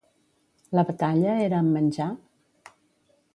[0.79, 2.09] La batalla era amb menjar?